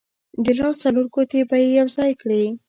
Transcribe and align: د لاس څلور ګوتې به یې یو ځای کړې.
د 0.43 0.45
لاس 0.57 0.75
څلور 0.83 1.05
ګوتې 1.13 1.39
به 1.49 1.55
یې 1.61 1.69
یو 1.79 1.87
ځای 1.95 2.11
کړې. 2.21 2.43